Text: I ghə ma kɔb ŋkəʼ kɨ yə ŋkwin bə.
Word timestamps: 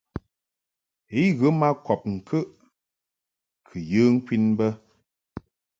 I 1.21 1.21
ghə 1.39 1.47
ma 1.59 1.69
kɔb 1.85 2.01
ŋkəʼ 2.15 2.47
kɨ 3.67 3.75
yə 3.89 4.01
ŋkwin 4.15 4.45
bə. 4.57 4.67